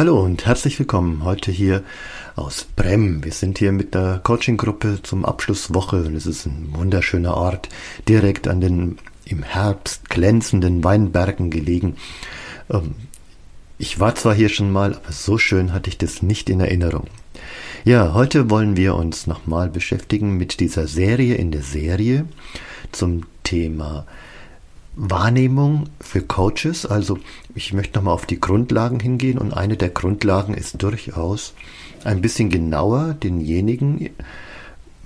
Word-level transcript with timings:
Hallo 0.00 0.18
und 0.18 0.46
herzlich 0.46 0.78
willkommen 0.78 1.24
heute 1.24 1.52
hier 1.52 1.84
aus 2.34 2.64
Brem. 2.64 3.22
Wir 3.22 3.32
sind 3.32 3.58
hier 3.58 3.70
mit 3.70 3.92
der 3.92 4.18
Coaching-Gruppe 4.24 5.00
zum 5.02 5.26
Abschlusswoche 5.26 6.04
und 6.04 6.14
es 6.14 6.24
ist 6.24 6.46
ein 6.46 6.70
wunderschöner 6.72 7.36
Ort, 7.36 7.68
direkt 8.08 8.48
an 8.48 8.62
den 8.62 8.96
im 9.26 9.42
Herbst 9.42 10.08
glänzenden 10.08 10.82
Weinbergen 10.84 11.50
gelegen. 11.50 11.96
Ähm, 12.70 12.94
ich 13.76 14.00
war 14.00 14.14
zwar 14.14 14.34
hier 14.34 14.48
schon 14.48 14.72
mal, 14.72 14.94
aber 14.94 15.12
so 15.12 15.36
schön 15.36 15.74
hatte 15.74 15.90
ich 15.90 15.98
das 15.98 16.22
nicht 16.22 16.48
in 16.48 16.60
Erinnerung. 16.60 17.08
Ja, 17.84 18.14
heute 18.14 18.48
wollen 18.48 18.78
wir 18.78 18.94
uns 18.94 19.26
nochmal 19.26 19.68
beschäftigen 19.68 20.38
mit 20.38 20.60
dieser 20.60 20.86
Serie 20.86 21.34
in 21.34 21.50
der 21.50 21.62
Serie 21.62 22.24
zum 22.90 23.26
Thema 23.44 24.06
Wahrnehmung 24.96 25.88
für 26.00 26.22
Coaches. 26.22 26.86
Also 26.86 27.18
ich 27.54 27.72
möchte 27.72 27.98
nochmal 27.98 28.14
auf 28.14 28.26
die 28.26 28.40
Grundlagen 28.40 29.00
hingehen 29.00 29.38
und 29.38 29.52
eine 29.52 29.76
der 29.76 29.90
Grundlagen 29.90 30.54
ist 30.54 30.82
durchaus 30.82 31.54
ein 32.04 32.20
bisschen 32.20 32.50
genauer 32.50 33.14
denjenigen 33.14 34.10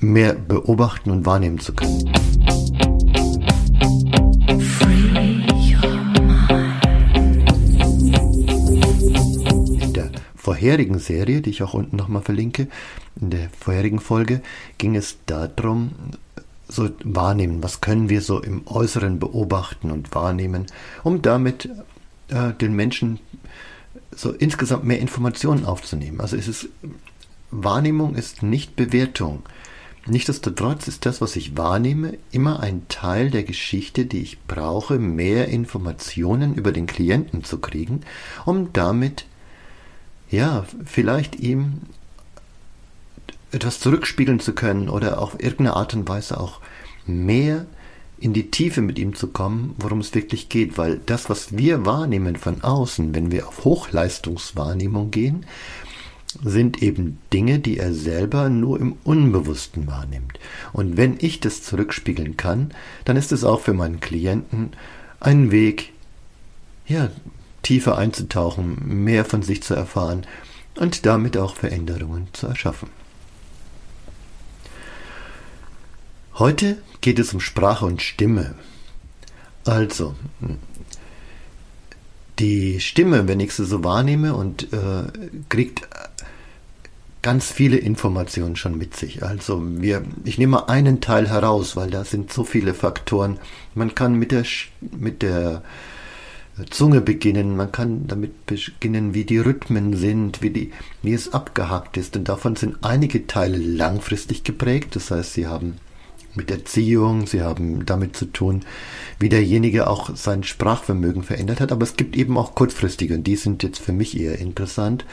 mehr 0.00 0.34
beobachten 0.34 1.10
und 1.10 1.26
wahrnehmen 1.26 1.58
zu 1.58 1.74
können. 1.74 2.12
In 9.80 9.92
der 9.92 10.10
vorherigen 10.34 10.98
Serie, 10.98 11.40
die 11.40 11.50
ich 11.50 11.62
auch 11.62 11.74
unten 11.74 11.96
nochmal 11.96 12.22
verlinke, 12.22 12.68
in 13.20 13.30
der 13.30 13.48
vorherigen 13.58 14.00
Folge 14.00 14.42
ging 14.78 14.96
es 14.96 15.16
darum, 15.26 15.92
so 16.68 16.90
wahrnehmen, 17.04 17.62
was 17.62 17.80
können 17.80 18.08
wir 18.08 18.20
so 18.20 18.40
im 18.40 18.66
Äußeren 18.66 19.18
beobachten 19.18 19.90
und 19.90 20.14
wahrnehmen, 20.14 20.66
um 21.02 21.22
damit 21.22 21.68
äh, 22.28 22.52
den 22.54 22.74
Menschen 22.74 23.20
so 24.14 24.30
insgesamt 24.30 24.84
mehr 24.84 25.00
Informationen 25.00 25.64
aufzunehmen. 25.64 26.20
Also 26.20 26.36
es 26.36 26.48
ist 26.48 26.68
Wahrnehmung 27.50 28.14
ist 28.14 28.42
nicht 28.42 28.76
Bewertung. 28.76 29.42
Nichtsdestotrotz 30.06 30.86
ist 30.88 31.06
das, 31.06 31.20
was 31.20 31.34
ich 31.36 31.56
wahrnehme, 31.56 32.18
immer 32.30 32.60
ein 32.60 32.86
Teil 32.88 33.30
der 33.30 33.42
Geschichte, 33.42 34.04
die 34.04 34.20
ich 34.20 34.42
brauche, 34.42 34.98
mehr 34.98 35.48
Informationen 35.48 36.54
über 36.54 36.72
den 36.72 36.86
Klienten 36.86 37.42
zu 37.42 37.58
kriegen, 37.58 38.00
um 38.44 38.72
damit 38.72 39.24
ja, 40.30 40.66
vielleicht 40.84 41.36
ihm 41.36 41.82
etwas 43.54 43.80
zurückspiegeln 43.80 44.40
zu 44.40 44.52
können 44.52 44.88
oder 44.88 45.20
auf 45.20 45.34
irgendeine 45.34 45.76
Art 45.76 45.94
und 45.94 46.08
Weise 46.08 46.38
auch 46.38 46.60
mehr 47.06 47.66
in 48.18 48.32
die 48.32 48.50
Tiefe 48.50 48.80
mit 48.80 48.98
ihm 48.98 49.14
zu 49.14 49.28
kommen, 49.28 49.74
worum 49.78 50.00
es 50.00 50.14
wirklich 50.14 50.48
geht, 50.48 50.78
weil 50.78 51.00
das, 51.04 51.28
was 51.28 51.56
wir 51.56 51.84
wahrnehmen 51.84 52.36
von 52.36 52.62
außen, 52.62 53.14
wenn 53.14 53.30
wir 53.30 53.48
auf 53.48 53.64
Hochleistungswahrnehmung 53.64 55.10
gehen, 55.10 55.44
sind 56.42 56.82
eben 56.82 57.18
Dinge, 57.32 57.58
die 57.58 57.78
er 57.78 57.92
selber 57.92 58.48
nur 58.48 58.80
im 58.80 58.96
Unbewussten 59.04 59.86
wahrnimmt. 59.86 60.38
Und 60.72 60.96
wenn 60.96 61.16
ich 61.20 61.40
das 61.40 61.62
zurückspiegeln 61.62 62.36
kann, 62.36 62.72
dann 63.04 63.16
ist 63.16 63.30
es 63.30 63.44
auch 63.44 63.60
für 63.60 63.74
meinen 63.74 64.00
Klienten 64.00 64.72
ein 65.20 65.50
Weg, 65.50 65.92
ja, 66.86 67.10
tiefer 67.62 67.96
einzutauchen, 67.96 69.04
mehr 69.04 69.24
von 69.24 69.42
sich 69.42 69.62
zu 69.62 69.74
erfahren 69.74 70.26
und 70.76 71.06
damit 71.06 71.36
auch 71.36 71.56
Veränderungen 71.56 72.28
zu 72.32 72.46
erschaffen. 72.46 72.88
Heute 76.36 76.78
geht 77.00 77.20
es 77.20 77.32
um 77.32 77.40
Sprache 77.40 77.86
und 77.86 78.02
Stimme. 78.02 78.54
Also, 79.64 80.16
die 82.40 82.80
Stimme, 82.80 83.28
wenn 83.28 83.38
ich 83.38 83.54
sie 83.54 83.64
so 83.64 83.84
wahrnehme 83.84 84.34
und 84.34 84.72
äh, 84.72 85.04
kriegt 85.48 85.88
ganz 87.22 87.50
viele 87.50 87.76
Informationen 87.76 88.56
schon 88.56 88.76
mit 88.76 88.96
sich. 88.96 89.22
Also 89.22 89.62
wir, 89.64 90.02
ich 90.24 90.36
nehme 90.36 90.68
einen 90.68 91.00
Teil 91.00 91.28
heraus, 91.28 91.76
weil 91.76 91.90
da 91.90 92.04
sind 92.04 92.32
so 92.32 92.44
viele 92.44 92.74
Faktoren. 92.74 93.38
Man 93.74 93.94
kann 93.94 94.16
mit 94.16 94.32
der, 94.32 94.44
mit 94.80 95.22
der 95.22 95.62
Zunge 96.68 97.00
beginnen, 97.00 97.56
man 97.56 97.72
kann 97.72 98.06
damit 98.08 98.44
beginnen, 98.44 99.14
wie 99.14 99.24
die 99.24 99.38
Rhythmen 99.38 99.96
sind, 99.96 100.42
wie, 100.42 100.50
die, 100.50 100.72
wie 101.02 101.14
es 101.14 101.32
abgehakt 101.32 101.96
ist. 101.96 102.16
Und 102.16 102.28
davon 102.28 102.56
sind 102.56 102.76
einige 102.82 103.26
Teile 103.26 103.56
langfristig 103.56 104.44
geprägt. 104.44 104.94
Das 104.96 105.10
heißt, 105.10 105.32
sie 105.32 105.46
haben 105.46 105.78
mit 106.34 106.50
Erziehung, 106.50 107.26
sie 107.26 107.42
haben 107.42 107.86
damit 107.86 108.16
zu 108.16 108.26
tun, 108.26 108.64
wie 109.18 109.28
derjenige 109.28 109.88
auch 109.88 110.14
sein 110.14 110.42
Sprachvermögen 110.42 111.22
verändert 111.22 111.60
hat. 111.60 111.72
Aber 111.72 111.84
es 111.84 111.96
gibt 111.96 112.16
eben 112.16 112.36
auch 112.36 112.54
kurzfristige 112.54 113.14
und 113.14 113.26
die 113.26 113.36
sind 113.36 113.62
jetzt 113.62 113.80
für 113.80 113.92
mich 113.92 114.18
eher 114.18 114.38
interessant, 114.38 115.04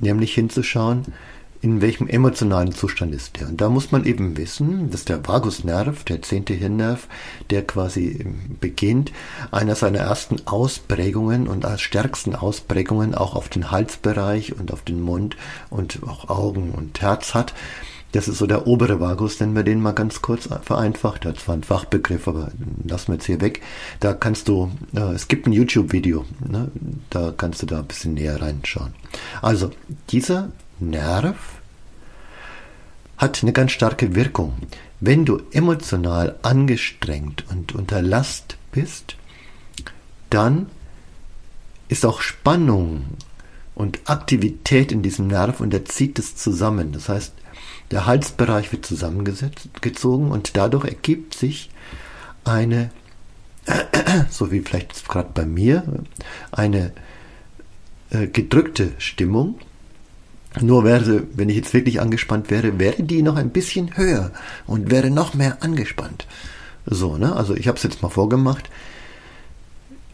nämlich 0.00 0.34
hinzuschauen, 0.34 1.06
in 1.62 1.82
welchem 1.82 2.08
emotionalen 2.08 2.72
Zustand 2.72 3.14
ist 3.14 3.38
der. 3.38 3.48
Und 3.48 3.60
da 3.60 3.68
muss 3.68 3.92
man 3.92 4.06
eben 4.06 4.36
wissen, 4.36 4.90
dass 4.90 5.04
der 5.04 5.26
Vagusnerv, 5.26 6.04
der 6.04 6.22
zehnte 6.22 6.54
Hirnnerv, 6.54 7.06
der 7.50 7.66
quasi 7.66 8.24
beginnt, 8.60 9.12
einer 9.50 9.74
seiner 9.74 9.98
ersten 9.98 10.46
Ausprägungen 10.46 11.48
und 11.48 11.66
als 11.66 11.82
stärksten 11.82 12.34
Ausprägungen 12.34 13.14
auch 13.14 13.34
auf 13.34 13.50
den 13.50 13.70
Halsbereich 13.70 14.58
und 14.58 14.72
auf 14.72 14.82
den 14.82 15.02
Mund 15.02 15.36
und 15.68 16.00
auch 16.06 16.30
Augen 16.30 16.70
und 16.70 17.02
Herz 17.02 17.34
hat. 17.34 17.52
Das 18.12 18.26
ist 18.26 18.38
so 18.38 18.46
der 18.46 18.66
obere 18.66 18.98
Vagus, 18.98 19.38
nennen 19.38 19.54
wir 19.54 19.62
den 19.62 19.80
mal 19.80 19.92
ganz 19.92 20.20
kurz 20.20 20.48
vereinfacht. 20.62 21.24
Das 21.24 21.46
war 21.46 21.54
ein 21.54 21.62
Fachbegriff, 21.62 22.26
aber 22.26 22.50
lassen 22.84 23.08
wir 23.08 23.14
jetzt 23.14 23.26
hier 23.26 23.40
weg. 23.40 23.62
Da 24.00 24.14
kannst 24.14 24.48
du, 24.48 24.70
äh, 24.94 25.12
es 25.12 25.28
gibt 25.28 25.46
ein 25.46 25.52
YouTube-Video, 25.52 26.24
ne? 26.46 26.70
da 27.10 27.32
kannst 27.36 27.62
du 27.62 27.66
da 27.66 27.78
ein 27.78 27.86
bisschen 27.86 28.14
näher 28.14 28.40
reinschauen. 28.40 28.94
Also, 29.42 29.70
dieser 30.10 30.50
Nerv 30.80 31.36
hat 33.16 33.42
eine 33.42 33.52
ganz 33.52 33.72
starke 33.72 34.14
Wirkung. 34.14 34.54
Wenn 34.98 35.24
du 35.24 35.42
emotional 35.52 36.36
angestrengt 36.42 37.44
und 37.50 37.74
unter 37.74 38.02
Last 38.02 38.56
bist, 38.72 39.16
dann 40.30 40.66
ist 41.88 42.04
auch 42.04 42.20
Spannung 42.20 43.04
und 43.74 44.00
Aktivität 44.04 44.92
in 44.92 45.02
diesem 45.02 45.28
Nerv 45.28 45.60
und 45.60 45.72
er 45.72 45.84
zieht 45.84 46.18
es 46.18 46.36
zusammen. 46.36 46.92
Das 46.92 47.08
heißt, 47.08 47.32
der 47.90 48.06
Halsbereich 48.06 48.72
wird 48.72 48.86
zusammengezogen 48.86 50.30
und 50.30 50.56
dadurch 50.56 50.84
ergibt 50.84 51.34
sich 51.34 51.70
eine, 52.44 52.90
so 54.30 54.52
wie 54.52 54.60
vielleicht 54.60 55.08
gerade 55.08 55.30
bei 55.34 55.44
mir, 55.44 55.84
eine 56.52 56.92
äh, 58.10 58.26
gedrückte 58.26 58.92
Stimmung. 58.98 59.58
Nur 60.60 60.84
wäre, 60.84 61.24
wenn 61.34 61.48
ich 61.48 61.56
jetzt 61.56 61.74
wirklich 61.74 62.00
angespannt 62.00 62.50
wäre, 62.50 62.78
wäre 62.78 63.04
die 63.04 63.22
noch 63.22 63.36
ein 63.36 63.50
bisschen 63.50 63.96
höher 63.96 64.32
und 64.66 64.90
wäre 64.90 65.10
noch 65.10 65.34
mehr 65.34 65.62
angespannt. 65.62 66.26
So, 66.86 67.16
ne? 67.16 67.36
Also 67.36 67.54
ich 67.54 67.68
habe 67.68 67.76
es 67.76 67.84
jetzt 67.84 68.02
mal 68.02 68.08
vorgemacht. 68.08 68.68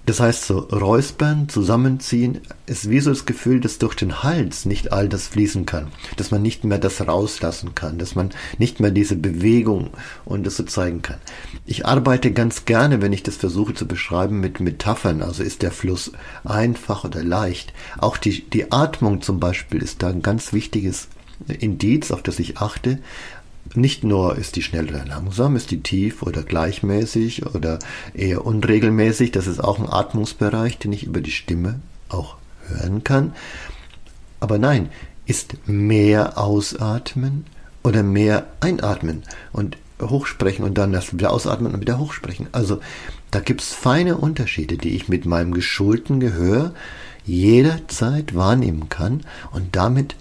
Das 0.07 0.21
heißt, 0.21 0.47
so 0.47 0.59
räuspern, 0.59 1.49
zusammenziehen, 1.49 2.41
ist 2.67 2.89
wie 2.89 3.01
so 3.01 3.11
das 3.11 3.27
Gefühl, 3.27 3.61
dass 3.61 3.79
durch 3.79 3.97
den 3.97 4.23
Hals 4.23 4.65
nicht 4.65 4.93
all 4.93 5.09
das 5.09 5.27
fließen 5.27 5.67
kann, 5.67 5.89
dass 6.17 6.31
man 6.31 6.43
nicht 6.43 6.63
mehr 6.63 6.79
das 6.79 7.07
rauslassen 7.07 7.75
kann, 7.75 7.99
dass 7.99 8.15
man 8.15 8.31
nicht 8.59 8.79
mehr 8.79 8.93
diese 8.93 9.17
Bewegung 9.17 9.91
und 10.25 10.47
das 10.47 10.57
so 10.57 10.63
zeigen 10.63 11.03
kann. 11.03 11.19
Ich 11.67 11.87
arbeite 11.87 12.31
ganz 12.31 12.65
gerne, 12.67 13.03
wenn 13.03 13.13
ich 13.13 13.25
das 13.25 13.35
versuche 13.35 13.75
zu 13.75 13.89
beschreiben, 13.89 14.39
mit 14.39 14.61
Metaphern. 14.61 15.23
Also 15.23 15.43
ist 15.43 15.63
der 15.63 15.73
Fluss 15.73 16.13
einfach 16.45 17.03
oder 17.03 17.25
leicht. 17.25 17.73
Auch 17.99 18.17
die, 18.17 18.49
die 18.49 18.71
Atmung 18.71 19.23
zum 19.23 19.41
Beispiel 19.41 19.83
ist 19.83 20.05
da 20.05 20.09
ein 20.09 20.23
ganz 20.23 20.53
wichtiges 20.53 21.09
Indiz, 21.49 22.13
auf 22.13 22.23
das 22.23 22.39
ich 22.39 22.59
achte, 22.59 22.99
nicht 23.75 24.05
nur 24.05 24.37
ist 24.37 24.57
die 24.57 24.63
schnell 24.63 24.89
oder 24.89 25.05
langsam, 25.05 25.57
ist 25.57 25.71
die 25.71 25.83
tief 25.83 26.23
oder 26.23 26.43
gleichmäßig 26.43 27.47
oder 27.47 27.79
eher 28.15 28.45
unregelmäßig. 28.45 29.33
Das 29.33 29.47
ist 29.47 29.63
auch 29.63 29.79
ein 29.79 29.89
Atmungsbereich, 29.89 30.79
den 30.79 30.93
ich 30.93 31.05
über 31.05 31.21
die 31.21 31.31
Stimme 31.31 31.81
auch 32.09 32.37
hören 32.69 33.05
kann. 33.05 33.33
Aber 34.41 34.59
nein, 34.59 34.91
ist 35.27 35.57
mehr 35.67 36.39
ausatmen 36.39 37.47
oder 37.83 38.03
mehr 38.03 38.47
einatmen 38.61 39.23
und 39.53 39.77
hochsprechen 40.01 40.65
und 40.65 40.77
dann 40.77 40.93
das 40.93 41.13
wieder 41.13 41.33
ausatmen 41.33 41.75
und 41.75 41.81
wieder 41.81 41.99
hochsprechen. 41.99 42.49
Also 42.53 42.81
da 43.31 43.41
gibt 43.41 43.63
es 43.63 43.73
feine 43.73 44.19
Unterschiede, 44.19 44.77
die 44.77 44.95
ich 44.95 45.09
mit 45.09 45.27
meinem 45.27 45.53
geschulten 45.53 46.21
Gehör 46.21 46.75
jederzeit 47.25 48.35
wahrnehmen 48.35 48.89
kann 48.89 49.23
und 49.53 49.75
damit 49.75 50.17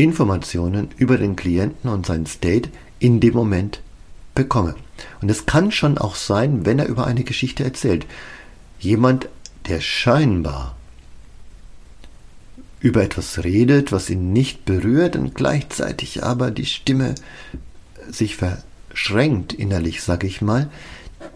Informationen 0.00 0.88
über 0.96 1.18
den 1.18 1.36
Klienten 1.36 1.90
und 1.90 2.06
sein 2.06 2.24
State 2.24 2.70
in 3.00 3.20
dem 3.20 3.34
Moment 3.34 3.82
bekomme. 4.34 4.74
Und 5.20 5.30
es 5.30 5.44
kann 5.44 5.72
schon 5.72 5.98
auch 5.98 6.14
sein, 6.14 6.64
wenn 6.64 6.78
er 6.78 6.86
über 6.86 7.06
eine 7.06 7.22
Geschichte 7.22 7.64
erzählt. 7.64 8.06
Jemand, 8.78 9.28
der 9.68 9.80
scheinbar 9.80 10.74
über 12.80 13.02
etwas 13.02 13.44
redet, 13.44 13.92
was 13.92 14.08
ihn 14.08 14.32
nicht 14.32 14.64
berührt 14.64 15.16
und 15.16 15.34
gleichzeitig 15.34 16.24
aber 16.24 16.50
die 16.50 16.64
Stimme 16.64 17.14
sich 18.10 18.36
verschränkt 18.36 19.52
innerlich, 19.52 20.02
sag 20.02 20.24
ich 20.24 20.40
mal, 20.40 20.70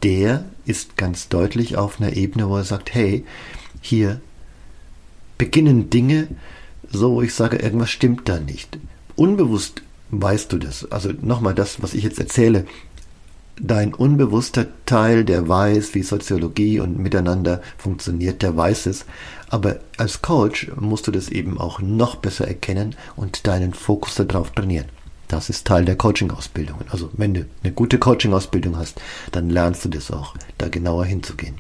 der 0.03 0.47
ist 0.65 0.97
ganz 0.97 1.29
deutlich 1.29 1.77
auf 1.77 2.01
einer 2.01 2.15
Ebene, 2.15 2.49
wo 2.49 2.57
er 2.57 2.65
sagt, 2.65 2.95
hey, 2.95 3.27
hier 3.83 4.23
beginnen 5.37 5.91
Dinge 5.91 6.29
so, 6.99 7.14
wo 7.14 7.23
ich 7.23 7.35
sage, 7.35 7.56
irgendwas 7.56 7.91
stimmt 7.91 8.29
da 8.29 8.38
nicht. 8.38 8.79
Unbewusst 9.17 9.82
weißt 10.11 10.52
du 10.52 10.58
das. 10.58 10.91
Also 10.91 11.11
nochmal 11.20 11.55
das, 11.55 11.82
was 11.82 11.94
ich 11.94 12.05
jetzt 12.05 12.19
erzähle. 12.19 12.67
Dein 13.56 13.94
unbewusster 13.94 14.67
Teil, 14.85 15.25
der 15.25 15.49
weiß, 15.49 15.94
wie 15.94 16.02
Soziologie 16.02 16.81
und 16.81 16.99
miteinander 16.99 17.62
funktioniert, 17.79 18.43
der 18.43 18.56
weiß 18.56 18.87
es. 18.87 19.05
Aber 19.49 19.79
als 19.96 20.23
Coach 20.23 20.73
musst 20.81 21.06
du 21.06 21.12
das 21.12 21.29
eben 21.29 21.61
auch 21.61 21.79
noch 21.81 22.17
besser 22.17 22.49
erkennen 22.49 22.96
und 23.14 23.46
deinen 23.46 23.73
Fokus 23.73 24.17
darauf 24.17 24.50
trainieren. 24.50 24.87
Das 25.29 25.49
ist 25.50 25.67
Teil 25.67 25.85
der 25.85 25.96
Coaching-Ausbildung. 25.96 26.79
Also 26.91 27.11
wenn 27.12 27.35
du 27.35 27.46
eine 27.62 27.73
gute 27.73 27.99
Coaching-Ausbildung 27.99 28.76
hast, 28.76 29.00
dann 29.31 29.50
lernst 29.50 29.85
du 29.85 29.88
das 29.88 30.11
auch, 30.11 30.35
da 30.58 30.69
genauer 30.69 31.05
hinzugehen. 31.05 31.55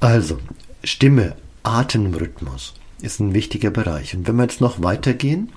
Also, 0.00 0.38
Stimme, 0.82 1.36
Atemrhythmus 1.62 2.74
ist 3.00 3.20
ein 3.20 3.34
wichtiger 3.34 3.70
Bereich. 3.70 4.14
Und 4.14 4.26
wenn 4.26 4.36
wir 4.36 4.44
jetzt 4.44 4.60
noch 4.60 4.82
weitergehen, 4.82 5.52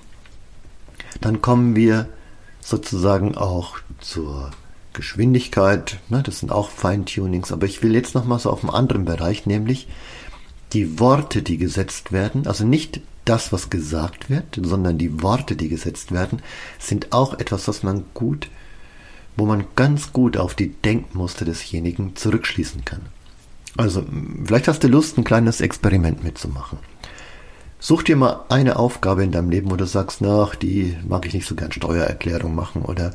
dann 1.20 1.42
kommen 1.42 1.76
wir 1.76 2.08
sozusagen 2.60 3.36
auch 3.36 3.78
zur 4.00 4.50
Geschwindigkeit. 4.92 5.98
Ne, 6.08 6.22
das 6.22 6.40
sind 6.40 6.50
auch 6.50 6.70
Feintunings. 6.70 7.52
Aber 7.52 7.66
ich 7.66 7.82
will 7.82 7.94
jetzt 7.94 8.14
noch 8.14 8.24
mal 8.24 8.38
so 8.38 8.50
auf 8.50 8.64
einen 8.64 8.74
anderen 8.74 9.04
Bereich, 9.04 9.46
nämlich 9.46 9.88
die 10.72 10.98
Worte, 10.98 11.42
die 11.42 11.58
gesetzt 11.58 12.12
werden. 12.12 12.46
Also 12.46 12.64
nicht 12.64 13.00
das, 13.24 13.52
was 13.52 13.70
gesagt 13.70 14.30
wird, 14.30 14.60
sondern 14.62 14.98
die 14.98 15.22
Worte, 15.22 15.56
die 15.56 15.68
gesetzt 15.68 16.12
werden, 16.12 16.42
sind 16.78 17.12
auch 17.12 17.34
etwas, 17.34 17.68
was 17.68 17.82
man 17.82 18.04
gut, 18.14 18.48
wo 19.36 19.46
man 19.46 19.64
ganz 19.76 20.12
gut 20.12 20.36
auf 20.36 20.54
die 20.54 20.70
Denkmuster 20.70 21.44
desjenigen 21.44 22.16
zurückschließen 22.16 22.84
kann. 22.84 23.02
Also, 23.76 24.04
vielleicht 24.44 24.68
hast 24.68 24.82
du 24.82 24.88
Lust, 24.88 25.18
ein 25.18 25.24
kleines 25.24 25.60
Experiment 25.60 26.24
mitzumachen. 26.24 26.78
Such 27.78 28.04
dir 28.04 28.16
mal 28.16 28.44
eine 28.48 28.78
Aufgabe 28.78 29.22
in 29.22 29.32
deinem 29.32 29.50
Leben, 29.50 29.70
wo 29.70 29.76
du 29.76 29.86
sagst, 29.86 30.20
nach, 30.20 30.54
die 30.54 30.96
mag 31.06 31.26
ich 31.26 31.34
nicht 31.34 31.46
so 31.46 31.54
gern 31.54 31.72
Steuererklärung 31.72 32.54
machen 32.54 32.82
oder 32.82 33.12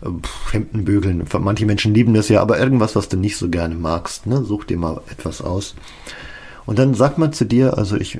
äh, 0.00 0.08
Hemden 0.52 0.84
bügeln. 0.84 1.24
Manche 1.40 1.66
Menschen 1.66 1.92
lieben 1.92 2.14
das 2.14 2.28
ja, 2.28 2.40
aber 2.40 2.58
irgendwas, 2.58 2.94
was 2.94 3.08
du 3.08 3.16
nicht 3.16 3.36
so 3.36 3.48
gerne 3.48 3.74
magst, 3.74 4.26
ne? 4.26 4.44
such 4.44 4.64
dir 4.64 4.78
mal 4.78 5.00
etwas 5.10 5.42
aus. 5.42 5.74
Und 6.66 6.78
dann 6.78 6.94
sag 6.94 7.18
mal 7.18 7.32
zu 7.32 7.44
dir, 7.44 7.76
also 7.78 7.96
ich, 7.96 8.18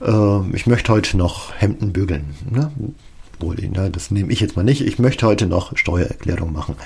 äh, 0.00 0.50
ich 0.52 0.66
möchte 0.66 0.92
heute 0.92 1.16
noch 1.16 1.52
Hemden 1.54 1.92
bügeln. 1.92 2.34
Ne? 2.50 2.72
Ne? 2.76 3.90
das 3.90 4.10
nehme 4.10 4.32
ich 4.32 4.40
jetzt 4.40 4.56
mal 4.56 4.62
nicht. 4.62 4.80
Ich 4.80 4.98
möchte 4.98 5.26
heute 5.26 5.46
noch 5.46 5.76
Steuererklärung 5.76 6.52
machen. 6.52 6.76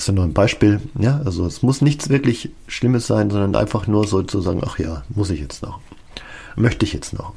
Das 0.00 0.08
ist 0.08 0.14
nur 0.14 0.24
ein 0.24 0.32
Beispiel. 0.32 0.80
Ja, 0.98 1.20
also 1.26 1.44
es 1.44 1.62
muss 1.62 1.82
nichts 1.82 2.08
wirklich 2.08 2.48
Schlimmes 2.66 3.06
sein, 3.06 3.28
sondern 3.28 3.54
einfach 3.54 3.86
nur 3.86 4.06
so 4.06 4.22
zu 4.22 4.40
sagen, 4.40 4.62
ach 4.64 4.78
ja, 4.78 5.02
muss 5.10 5.28
ich 5.28 5.40
jetzt 5.40 5.62
noch. 5.62 5.78
Möchte 6.56 6.86
ich 6.86 6.94
jetzt 6.94 7.12
noch. 7.12 7.34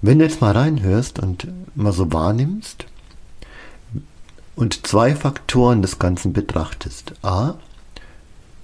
Wenn 0.00 0.18
du 0.18 0.24
jetzt 0.24 0.40
mal 0.40 0.52
reinhörst 0.56 1.18
und 1.18 1.48
mal 1.74 1.92
so 1.92 2.10
wahrnimmst 2.14 2.86
und 4.56 4.86
zwei 4.86 5.14
Faktoren 5.14 5.82
des 5.82 5.98
Ganzen 5.98 6.32
betrachtest. 6.32 7.12
A, 7.20 7.56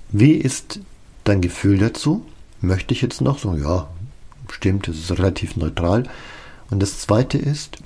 wie 0.09 0.32
ist 0.32 0.81
dein 1.25 1.43
Gefühl 1.43 1.76
dazu? 1.76 2.25
Möchte 2.62 2.94
ich 2.94 3.03
jetzt 3.03 3.20
noch? 3.20 3.38
So, 3.38 3.55
ja, 3.55 3.91
stimmt, 4.50 4.88
das 4.88 4.97
ist 4.97 5.11
relativ 5.11 5.55
neutral. 5.55 6.05
Und 6.70 6.81
das 6.81 7.00
zweite 7.00 7.37
ist, 7.37 7.76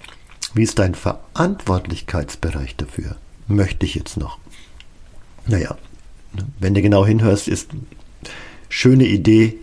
wie 0.55 0.63
ist 0.63 0.79
dein 0.79 0.95
Verantwortlichkeitsbereich 0.95 2.77
dafür? 2.77 3.17
Möchte 3.47 3.87
ich 3.87 3.95
jetzt 3.95 4.17
noch? 4.17 4.39
Naja, 5.47 5.77
wenn 6.59 6.75
du 6.75 6.83
genau 6.83 7.05
hinhörst, 7.05 7.49
ist 7.49 7.71
schöne 8.69 9.07
Idee, 9.07 9.59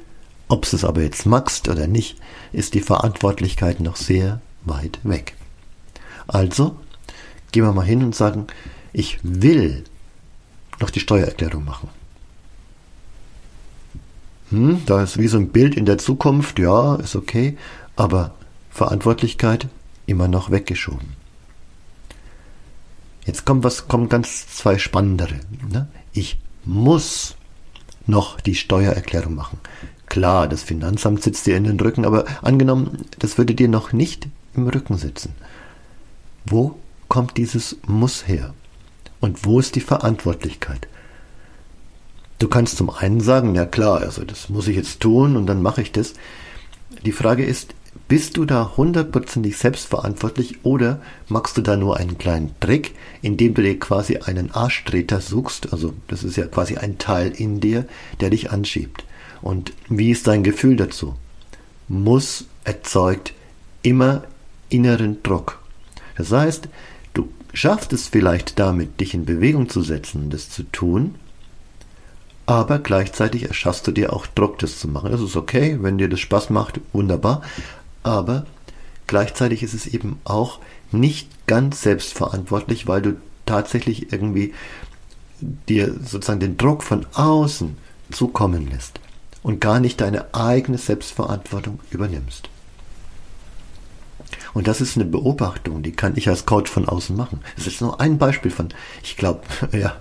ob 0.47 0.65
es 0.65 0.83
aber 0.83 1.01
jetzt 1.01 1.25
magst 1.25 1.69
oder 1.69 1.87
nicht, 1.87 2.17
ist 2.51 2.73
die 2.73 2.81
Verantwortlichkeit 2.81 3.79
noch 3.79 3.95
sehr 3.95 4.41
weit 4.65 4.99
weg. 5.03 5.35
Also, 6.27 6.77
gehen 7.51 7.63
wir 7.63 7.73
mal 7.73 7.85
hin 7.85 8.03
und 8.03 8.15
sagen, 8.15 8.47
ich 8.93 9.19
will 9.23 9.83
noch 10.79 10.89
die 10.89 10.99
Steuererklärung 10.99 11.65
machen. 11.65 11.89
Hm, 14.49 14.81
da 14.85 15.03
ist 15.03 15.17
wie 15.17 15.27
so 15.27 15.37
ein 15.37 15.49
Bild 15.49 15.75
in 15.75 15.85
der 15.85 15.97
Zukunft, 15.97 16.57
ja, 16.59 16.95
ist 16.95 17.15
okay, 17.15 17.57
aber 17.95 18.33
Verantwortlichkeit 18.71 19.67
immer 20.05 20.27
noch 20.27 20.49
weggeschoben. 20.49 21.19
Jetzt 23.25 23.45
kommt 23.45 23.63
was, 23.63 23.87
kommen 23.87 24.09
ganz 24.09 24.47
zwei 24.47 24.77
spannendere. 24.77 25.35
Ne? 25.71 25.87
Ich 26.13 26.39
muss 26.65 27.35
noch 28.07 28.39
die 28.39 28.55
Steuererklärung 28.55 29.35
machen. 29.35 29.59
Klar, 30.07 30.47
das 30.47 30.63
Finanzamt 30.63 31.21
sitzt 31.21 31.45
dir 31.45 31.55
in 31.55 31.65
den 31.65 31.79
Rücken, 31.79 32.05
aber 32.05 32.25
angenommen, 32.41 33.05
das 33.19 33.37
würde 33.37 33.53
dir 33.53 33.67
noch 33.67 33.93
nicht 33.93 34.27
im 34.55 34.67
Rücken 34.67 34.97
sitzen. 34.97 35.33
Wo 36.45 36.79
kommt 37.07 37.37
dieses 37.37 37.77
Muss 37.85 38.27
her? 38.27 38.53
Und 39.19 39.45
wo 39.45 39.59
ist 39.59 39.75
die 39.75 39.81
Verantwortlichkeit? 39.81 40.87
Du 42.39 42.47
kannst 42.47 42.77
zum 42.77 42.89
einen 42.89 43.19
sagen, 43.19 43.53
ja 43.53 43.65
klar, 43.65 43.99
also 43.99 44.23
das 44.23 44.49
muss 44.49 44.67
ich 44.67 44.77
jetzt 44.77 45.01
tun 45.01 45.35
und 45.35 45.45
dann 45.45 45.61
mache 45.61 45.81
ich 45.81 45.91
das. 45.91 46.13
Die 47.05 47.11
Frage 47.11 47.45
ist, 47.45 47.75
bist 48.07 48.37
du 48.37 48.45
da 48.45 48.73
hundertprozentig 48.75 49.57
selbstverantwortlich 49.57 50.63
oder 50.63 51.01
machst 51.27 51.57
du 51.57 51.61
da 51.61 51.75
nur 51.75 51.97
einen 51.97 52.17
kleinen 52.17 52.55
Trick, 52.59 52.95
indem 53.21 53.53
du 53.53 53.61
dir 53.61 53.77
quasi 53.79 54.17
einen 54.17 54.51
Arschtreter 54.51 55.21
suchst? 55.21 55.73
Also 55.73 55.93
das 56.07 56.23
ist 56.23 56.35
ja 56.35 56.47
quasi 56.47 56.77
ein 56.77 56.97
Teil 56.97 57.31
in 57.31 57.59
dir, 57.59 57.85
der 58.19 58.31
dich 58.31 58.51
anschiebt. 58.51 59.03
Und 59.41 59.73
wie 59.89 60.11
ist 60.11 60.27
dein 60.27 60.43
Gefühl 60.43 60.75
dazu? 60.75 61.15
Muss 61.87 62.45
erzeugt 62.63 63.33
immer 63.83 64.23
inneren 64.69 65.21
Druck. 65.23 65.59
Das 66.17 66.31
heißt, 66.31 66.67
du 67.13 67.29
schaffst 67.53 67.93
es 67.93 68.07
vielleicht 68.07 68.59
damit, 68.59 68.99
dich 68.99 69.13
in 69.13 69.25
Bewegung 69.25 69.69
zu 69.69 69.81
setzen, 69.81 70.29
das 70.29 70.49
zu 70.49 70.63
tun, 70.63 71.15
aber 72.45 72.79
gleichzeitig 72.79 73.43
erschaffst 73.43 73.85
du 73.85 73.91
dir 73.91 74.11
auch 74.11 74.25
Druck, 74.25 74.57
das 74.57 74.79
zu 74.79 74.87
machen. 74.87 75.11
Das 75.11 75.21
ist 75.21 75.35
okay, 75.35 75.77
wenn 75.81 75.99
dir 75.99 76.09
das 76.09 76.19
Spaß 76.19 76.49
macht, 76.49 76.79
wunderbar 76.93 77.43
aber 78.03 78.45
gleichzeitig 79.07 79.63
ist 79.63 79.73
es 79.73 79.87
eben 79.87 80.19
auch 80.23 80.59
nicht 80.91 81.47
ganz 81.47 81.81
selbstverantwortlich, 81.81 82.87
weil 82.87 83.01
du 83.01 83.17
tatsächlich 83.45 84.11
irgendwie 84.11 84.53
dir 85.41 85.93
sozusagen 86.03 86.39
den 86.39 86.57
Druck 86.57 86.83
von 86.83 87.05
außen 87.13 87.77
zukommen 88.11 88.69
lässt 88.69 88.99
und 89.43 89.61
gar 89.61 89.79
nicht 89.79 90.01
deine 90.01 90.33
eigene 90.33 90.77
Selbstverantwortung 90.77 91.79
übernimmst. 91.91 92.49
Und 94.53 94.67
das 94.67 94.81
ist 94.81 94.95
eine 94.95 95.05
Beobachtung, 95.05 95.83
die 95.83 95.91
kann 95.91 96.13
ich 96.15 96.27
als 96.27 96.45
Coach 96.45 96.69
von 96.69 96.87
außen 96.87 97.15
machen. 97.15 97.41
Das 97.55 97.67
ist 97.67 97.81
nur 97.81 97.99
ein 98.01 98.17
Beispiel 98.17 98.51
von, 98.51 98.69
ich 99.03 99.17
glaube, 99.17 99.41
ja, 99.71 99.95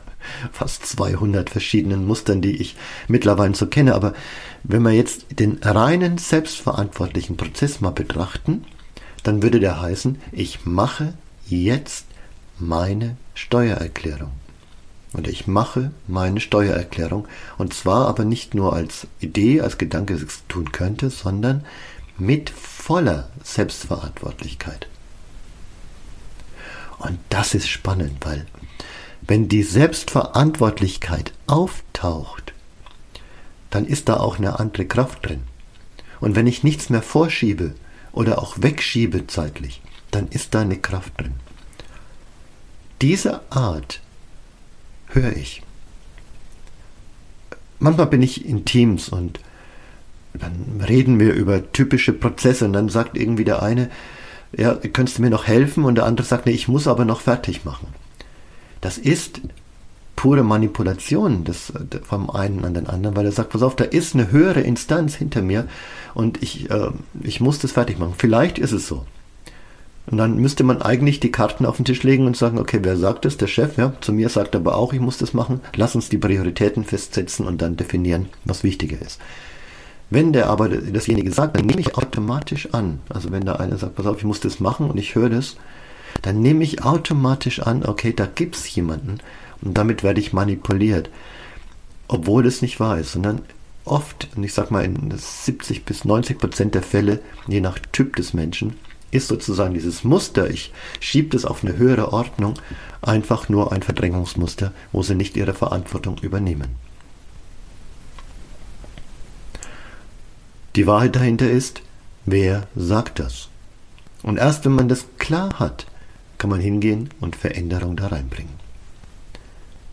fast 0.53 0.87
200 0.87 1.51
verschiedenen 1.51 2.07
Mustern, 2.07 2.41
die 2.41 2.57
ich 2.57 2.77
mittlerweile 3.09 3.55
so 3.55 3.67
kenne. 3.67 3.95
Aber 3.95 4.15
wenn 4.63 4.83
wir 4.83 4.93
jetzt 4.93 5.27
den 5.39 5.59
reinen 5.63 6.19
selbstverantwortlichen 6.19 7.37
Prozess 7.37 7.81
mal 7.81 7.91
betrachten, 7.91 8.65
dann 9.23 9.43
würde 9.43 9.61
der 9.61 9.81
heißen, 9.81 10.21
ich 10.33 10.65
mache 10.65 11.15
jetzt 11.47 12.07
meine 12.59 13.17
Steuererklärung. 13.35 14.33
Oder 15.15 15.31
ich 15.31 15.47
mache 15.47 15.91
meine 16.07 16.41
Steuererklärung. 16.41 17.27
Und 17.57 17.73
zwar 17.73 18.09
aber 18.09 18.25
nicht 18.25 18.55
nur 18.55 18.75
als 18.75 19.07
Idee, 19.21 19.61
als 19.63 19.79
Gedanke 19.79 20.15
es 20.15 20.47
tun 20.49 20.71
könnte, 20.73 21.11
sondern 21.11 21.65
mit 22.19 22.51
voller 22.51 23.31
Selbstverantwortlichkeit. 23.43 24.87
Und 26.99 27.19
das 27.29 27.55
ist 27.55 27.69
spannend, 27.69 28.17
weil 28.21 28.47
wenn 29.29 29.49
die 29.49 29.63
Selbstverantwortlichkeit 29.63 31.33
auftaucht, 31.47 32.55
dann 33.71 33.85
ist 33.87 34.09
da 34.09 34.17
auch 34.17 34.39
eine 34.39 34.59
andere 34.59 34.87
Kraft 34.87 35.27
drin. 35.27 35.43
Und 36.19 36.35
wenn 36.35 36.47
ich 36.47 36.65
nichts 36.65 36.89
mehr 36.89 37.03
vorschiebe 37.03 37.75
oder 38.13 38.39
auch 38.39 38.57
wegschiebe 38.61 39.27
zeitlich, 39.27 39.83
dann 40.11 40.29
ist 40.29 40.55
da 40.55 40.63
eine 40.63 40.79
Kraft 40.79 41.21
drin. 41.21 41.35
Diese 43.03 43.43
Art 43.53 44.01
höre 45.09 45.37
ich. 45.37 45.63
Manchmal 47.79 48.07
bin 48.07 48.23
ich 48.23 48.47
in 48.47 48.65
Teams 48.65 49.11
und 49.11 49.39
dann 50.33 50.83
reden 50.89 51.21
wir 51.21 51.35
über 51.35 51.71
typische 51.73 52.15
Prozesse 52.15 52.65
und 52.65 52.73
dann 52.73 52.89
sagt 52.89 53.17
irgendwie 53.17 53.45
der 53.45 53.63
eine, 53.63 53.91
ja, 54.57 54.75
könntest 54.75 55.19
du 55.19 55.23
mir 55.23 55.31
noch 55.31 55.47
helfen? 55.47 55.85
Und 55.85 55.97
der 55.97 56.07
andere 56.07 56.27
sagt, 56.27 56.47
nee, 56.47 56.53
ich 56.53 56.69
muss 56.69 56.89
aber 56.89 57.05
noch 57.05 57.21
fertig 57.21 57.67
machen. 57.67 57.89
Das 58.81 58.99
ist 58.99 59.41
pure 60.17 60.43
Manipulation 60.43 61.45
des, 61.45 61.73
vom 62.03 62.29
einen 62.29 62.65
an 62.65 62.75
den 62.75 62.89
anderen, 62.89 63.17
weil 63.17 63.27
er 63.27 63.33
sagt, 63.33 63.51
pass 63.51 63.63
auf, 63.63 63.77
da 63.77 63.85
ist 63.85 64.15
eine 64.15 64.33
höhere 64.33 64.61
Instanz 64.61 65.15
hinter 65.15 65.43
mir 65.43 65.69
und 66.15 66.43
ich, 66.43 66.71
äh, 66.71 66.91
ich 67.23 67.41
muss 67.41 67.61
das 67.61 67.73
fertig 67.73 67.99
machen. 67.99 68.15
Vielleicht 68.19 68.59
ist 68.59 68.73
es 68.73 68.89
so. 68.89 69.07
Und 70.11 70.19
dann 70.19 70.39
müsste 70.39 70.65
man 70.65 70.81
eigentlich 70.81 71.21
die 71.21 71.31
Karten 71.31 71.67
auf 71.67 71.77
den 71.77 71.85
Tisch 71.85 72.03
legen 72.03 72.27
und 72.27 72.37
sagen, 72.37 72.59
okay, 72.59 72.81
wer 72.83 72.97
sagt 72.97 73.27
das? 73.27 73.37
Der 73.37 73.47
Chef, 73.47 73.77
ja. 73.77 73.93
Zu 74.01 74.13
mir 74.13 74.29
sagt 74.29 74.57
aber 74.57 74.77
auch, 74.77 74.93
ich 74.93 75.01
muss 75.01 75.19
das 75.19 75.35
machen. 75.35 75.61
Lass 75.77 75.95
uns 75.95 76.09
die 76.09 76.19
Prioritäten 76.19 76.85
festsetzen 76.85 77.47
und 77.47 77.61
dann 77.61 77.77
definieren, 77.77 78.29
was 78.45 78.65
wichtiger 78.65 79.01
ist. 79.01 79.21
Wenn 80.11 80.33
der 80.33 80.49
aber 80.49 80.71
dasjenige 80.71 81.31
sagt, 81.31 81.57
dann 81.57 81.67
nehme 81.67 81.81
ich 81.81 81.97
automatisch 81.97 82.73
an. 82.73 83.01
Also 83.11 83.31
wenn 83.31 83.45
da 83.45 83.57
einer 83.57 83.77
sagt, 83.77 83.97
pass 83.97 84.07
auf, 84.07 84.19
ich 84.19 84.25
muss 84.25 84.41
das 84.41 84.61
machen 84.61 84.91
und 84.91 84.97
ich 84.97 85.15
höre 85.15 85.29
das, 85.29 85.57
dann 86.29 86.43
nehme 86.43 86.63
ich 86.63 86.85
automatisch 86.85 87.61
an, 87.61 87.87
okay, 87.87 88.13
da 88.13 88.27
gibt 88.27 88.55
es 88.55 88.75
jemanden 88.75 89.19
und 89.63 89.79
damit 89.79 90.03
werde 90.03 90.21
ich 90.21 90.35
manipuliert. 90.35 91.09
Obwohl 92.07 92.47
es 92.47 92.61
nicht 92.61 92.81
wahr 92.81 92.99
ist, 92.99 93.13
sondern 93.13 93.41
oft, 93.87 94.29
und 94.37 94.45
ich 94.45 94.53
sag 94.53 94.71
mal 94.71 94.85
in 94.85 95.11
70 95.11 95.87
bis 95.87 96.05
90 96.05 96.37
Prozent 96.37 96.75
der 96.75 96.83
Fälle, 96.83 97.21
je 97.47 97.63
nach 97.63 97.79
Typ 97.93 98.15
des 98.17 98.35
Menschen, 98.35 98.75
ist 99.11 99.29
sozusagen 99.29 99.73
dieses 99.73 100.05
Muster, 100.05 100.51
ich 100.51 100.71
schiebe 101.01 101.31
das 101.31 101.47
auf 101.47 101.65
eine 101.65 101.79
höhere 101.79 102.13
Ordnung, 102.13 102.53
einfach 103.01 103.49
nur 103.49 103.73
ein 103.73 103.83
Verdrängungsmuster, 103.83 104.73
wo 104.93 105.03
sie 105.03 105.15
nicht 105.15 105.35
ihre 105.35 105.55
Verantwortung 105.55 106.19
übernehmen. 106.19 106.77
Die 110.77 110.87
Wahrheit 110.87 111.17
dahinter 111.17 111.51
ist, 111.51 111.81
wer 112.27 112.69
sagt 112.77 113.19
das? 113.19 113.49
Und 114.23 114.37
erst 114.37 114.67
wenn 114.67 114.73
man 114.73 114.91
das 114.91 115.07
klar 115.17 115.59
hat, 115.59 115.87
kann 116.39 116.51
man 116.51 116.61
hingehen 116.61 117.11
und 117.21 117.37
Veränderung 117.37 117.97
da 117.97 118.09
reinbringen. 118.09 118.55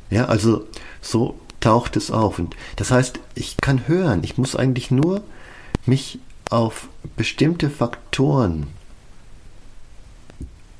Ja, 0.10 0.26
also 0.26 0.66
so 1.02 1.40
taucht 1.60 1.98
es 1.98 2.12
auf. 2.12 2.40
Und 2.40 2.56
das 2.76 2.92
heißt, 2.92 3.20
ich 3.34 3.58
kann 3.58 3.88
hören, 3.88 4.24
ich 4.24 4.38
muss 4.38 4.56
eigentlich 4.56 4.92
nur 4.92 5.24
mich 5.86 6.20
auf 6.50 6.88
bestimmte 7.16 7.70
Faktoren 7.70 8.68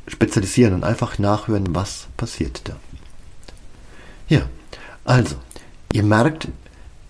spezialisieren 0.08 0.76
und 0.76 0.84
einfach 0.84 1.18
nachhören, 1.18 1.74
was 1.74 2.08
passiert 2.18 2.62
da. 2.66 2.76
Ja, 4.30 4.48
also, 5.04 5.36
ihr 5.92 6.04
merkt, 6.04 6.48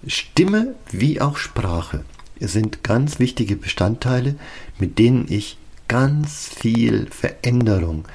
Stimme 0.07 0.75
wie 0.91 1.19
auch 1.19 1.37
Sprache 1.37 2.05
sind 2.39 2.83
ganz 2.83 3.19
wichtige 3.19 3.55
Bestandteile, 3.55 4.35
mit 4.77 4.99
denen 4.99 5.25
ich 5.29 5.57
ganz 5.87 6.49
viel 6.49 7.07
Veränderung 7.09 8.05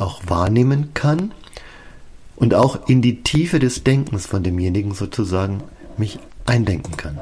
auch 0.00 0.22
wahrnehmen 0.26 0.90
kann 0.94 1.32
und 2.36 2.54
auch 2.54 2.88
in 2.88 3.02
die 3.02 3.22
Tiefe 3.22 3.58
des 3.58 3.84
Denkens 3.84 4.26
von 4.26 4.42
demjenigen 4.42 4.94
sozusagen 4.94 5.62
mich 5.96 6.18
eindenken 6.46 6.96
kann. 6.96 7.20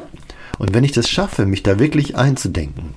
Und 0.59 0.75
wenn 0.75 0.85
ich 0.85 0.93
das 0.93 1.09
schaffe, 1.09 1.47
mich 1.47 1.63
da 1.63 1.79
wirklich 1.79 2.17
einzudenken, 2.17 2.95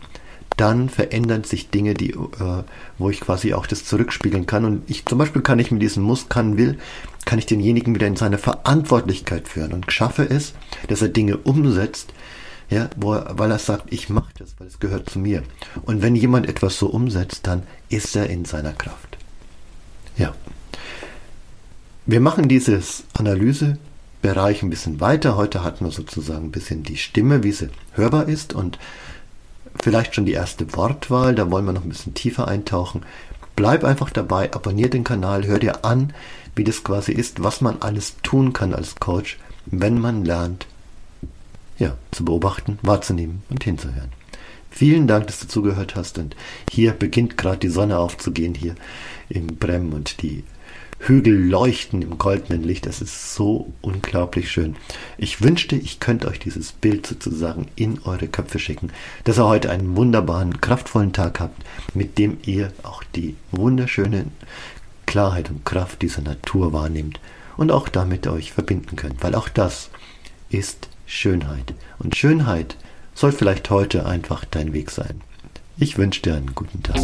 dann 0.58 0.90
verändern 0.90 1.44
sich 1.44 1.70
Dinge, 1.70 1.94
die, 1.94 2.12
äh, 2.12 2.64
wo 2.98 3.10
ich 3.10 3.20
quasi 3.20 3.54
auch 3.54 3.66
das 3.66 3.86
zurückspiegeln 3.86 4.46
kann. 4.46 4.66
Und 4.66 4.90
ich 4.90 5.06
zum 5.06 5.18
Beispiel 5.18 5.42
kann 5.42 5.60
ich 5.60 5.72
mit 5.72 5.82
diesem 5.82 6.04
Muss, 6.04 6.30
kann, 6.30 6.58
will, 6.58 6.78
kann 7.26 7.40
ich 7.40 7.46
denjenigen 7.46 7.96
wieder 7.96 8.08
in 8.08 8.16
seine 8.16 8.38
Verantwortlichkeit 8.38 9.48
führen 9.48 9.74
und 9.74 9.92
schaffe 9.92 10.24
es, 10.30 10.54
dass 10.88 11.02
er 11.02 11.10
Dinge 11.10 11.38
umsetzt, 11.38 12.14
ja, 12.70 12.90
wo 12.96 13.14
er, 13.14 13.40
weil 13.40 13.52
er 13.52 13.60
sagt, 13.60 13.92
ich 13.92 14.10
mache 14.10 14.32
das, 14.38 14.56
weil 14.60 14.68
es 14.68 14.80
gehört 14.80 15.10
zu 15.10 15.20
mir. 15.20 15.44
Und 15.84 16.02
wenn 16.02 16.16
jemand 16.16 16.48
etwas 16.48 16.78
so 16.78 16.88
umsetzt, 16.88 17.48
dann 17.48 17.64
ist 17.90 18.16
er 18.16 18.30
in 18.30 18.46
seiner 18.46 18.74
Kraft. 18.74 19.11
Ja. 20.18 20.34
Wir 22.06 22.20
machen 22.20 22.48
dieses 22.48 23.04
Analysebereich 23.14 24.64
ein 24.64 24.70
bisschen 24.70 25.00
weiter. 25.00 25.38
Heute 25.38 25.64
hatten 25.64 25.86
wir 25.86 25.92
sozusagen 25.92 26.46
ein 26.46 26.52
bisschen 26.52 26.84
die 26.84 26.98
Stimme, 26.98 27.44
wie 27.44 27.52
sie 27.52 27.70
hörbar 27.94 28.28
ist 28.28 28.54
und 28.54 28.80
vielleicht 29.82 30.16
schon 30.16 30.26
die 30.26 30.34
erste 30.34 30.74
Wortwahl, 30.76 31.36
da 31.36 31.50
wollen 31.50 31.66
wir 31.66 31.74
noch 31.74 31.84
ein 31.84 31.90
bisschen 31.90 32.14
tiefer 32.14 32.48
eintauchen. 32.48 33.04
Bleib 33.56 33.84
einfach 33.84 34.10
dabei, 34.10 34.54
abonnier 34.54 34.90
den 34.90 35.04
Kanal, 35.04 35.46
hör 35.46 35.60
dir 35.60 35.86
an, 35.86 36.14
wie 36.56 36.64
das 36.64 36.84
quasi 36.84 37.12
ist, 37.12 37.44
was 37.44 37.62
man 37.62 37.82
alles 37.82 38.16
tun 38.24 38.54
kann 38.54 38.74
als 38.74 38.96
Coach, 38.96 39.38
wenn 39.66 40.00
man 40.00 40.26
lernt, 40.26 40.68
ja, 41.78 41.96
zu 42.12 42.26
beobachten, 42.26 42.80
wahrzunehmen 42.82 43.44
und 43.50 43.64
hinzuhören. 43.64 44.12
Vielen 44.72 45.06
Dank, 45.06 45.28
dass 45.28 45.40
du 45.40 45.48
zugehört 45.48 45.96
hast 45.96 46.18
und 46.18 46.36
hier 46.72 46.94
beginnt 46.94 47.38
gerade 47.38 47.60
die 47.60 47.68
Sonne 47.68 48.00
aufzugehen 48.00 48.56
hier 48.56 48.76
im 49.30 49.48
Brem 49.48 49.94
und 49.94 50.22
die 50.22 50.44
Hügel 50.98 51.50
leuchten 51.50 52.02
im 52.02 52.18
goldenen 52.18 52.64
Licht. 52.64 52.86
Das 52.86 53.02
ist 53.02 53.36
so 53.36 53.74
unglaublich 53.82 54.50
schön. 54.50 54.76
Ich 55.18 55.42
wünschte, 55.42 55.76
ich 55.76 56.00
könnte 56.00 56.28
euch 56.28 56.40
dieses 56.40 56.72
Bild 56.72 57.06
sozusagen 57.06 57.68
in 57.76 58.00
eure 58.04 58.28
Köpfe 58.28 58.60
schicken, 58.60 58.92
dass 59.24 59.40
ihr 59.40 59.48
heute 59.48 59.70
einen 59.70 59.96
wunderbaren, 59.96 60.62
kraftvollen 60.62 61.12
Tag 61.12 61.40
habt, 61.40 61.64
mit 61.94 62.18
dem 62.18 62.38
ihr 62.44 62.72
auch 62.84 63.04
die 63.16 63.36
wunderschöne 63.52 64.26
Klarheit 65.06 65.50
und 65.50 65.66
Kraft 65.66 66.02
dieser 66.02 66.22
Natur 66.22 66.72
wahrnehmt 66.72 67.20
und 67.58 67.72
auch 67.72 67.90
damit 67.90 68.28
euch 68.28 68.54
verbinden 68.54 68.96
könnt, 68.96 69.22
weil 69.24 69.36
auch 69.36 69.50
das 69.50 69.90
ist 70.50 70.88
Schönheit. 71.06 71.74
Und 72.00 72.16
Schönheit 72.16 72.78
soll 73.14 73.32
vielleicht 73.32 73.70
heute 73.70 74.06
einfach 74.06 74.46
dein 74.46 74.74
Weg 74.74 74.92
sein. 74.92 75.22
Ich 75.78 75.98
wünsche 75.98 76.22
dir 76.22 76.36
einen 76.36 76.54
guten 76.54 76.84
Tag. 76.84 77.00